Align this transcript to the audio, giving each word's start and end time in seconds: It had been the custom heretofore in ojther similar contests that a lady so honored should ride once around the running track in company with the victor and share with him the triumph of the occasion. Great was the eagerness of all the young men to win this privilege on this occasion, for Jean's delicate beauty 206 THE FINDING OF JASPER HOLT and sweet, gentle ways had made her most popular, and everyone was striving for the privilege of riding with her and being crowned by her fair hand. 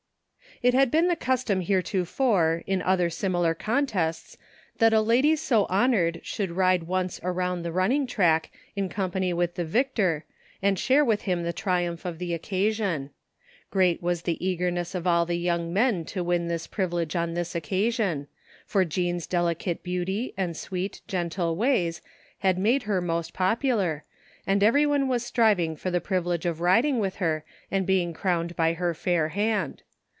It 0.63 0.75
had 0.75 0.91
been 0.91 1.07
the 1.07 1.15
custom 1.15 1.61
heretofore 1.61 2.61
in 2.67 2.81
ojther 2.81 3.11
similar 3.11 3.55
contests 3.55 4.37
that 4.77 4.93
a 4.93 5.01
lady 5.01 5.35
so 5.35 5.65
honored 5.71 6.21
should 6.21 6.51
ride 6.51 6.83
once 6.83 7.19
around 7.23 7.63
the 7.63 7.71
running 7.71 8.05
track 8.05 8.51
in 8.75 8.87
company 8.87 9.33
with 9.33 9.55
the 9.55 9.65
victor 9.65 10.23
and 10.61 10.77
share 10.77 11.03
with 11.03 11.23
him 11.23 11.41
the 11.41 11.51
triumph 11.51 12.05
of 12.05 12.19
the 12.19 12.35
occasion. 12.35 13.09
Great 13.71 14.03
was 14.03 14.21
the 14.21 14.45
eagerness 14.45 14.93
of 14.93 15.07
all 15.07 15.25
the 15.25 15.33
young 15.39 15.73
men 15.73 16.05
to 16.05 16.23
win 16.23 16.47
this 16.47 16.67
privilege 16.67 17.15
on 17.15 17.33
this 17.33 17.55
occasion, 17.55 18.27
for 18.67 18.85
Jean's 18.85 19.25
delicate 19.25 19.81
beauty 19.81 20.31
206 20.35 20.35
THE 20.35 20.69
FINDING 20.69 20.85
OF 20.85 20.91
JASPER 20.91 21.05
HOLT 21.07 21.23
and 21.23 21.29
sweet, 21.31 21.37
gentle 21.41 21.55
ways 21.55 22.01
had 22.39 22.57
made 22.59 22.83
her 22.83 23.01
most 23.01 23.33
popular, 23.33 24.03
and 24.45 24.61
everyone 24.61 25.07
was 25.07 25.25
striving 25.25 25.75
for 25.75 25.89
the 25.89 25.99
privilege 26.01 26.45
of 26.45 26.61
riding 26.61 26.99
with 26.99 27.15
her 27.15 27.43
and 27.71 27.83
being 27.87 28.13
crowned 28.13 28.55
by 28.55 28.73
her 28.73 28.93
fair 28.93 29.29
hand. 29.29 29.81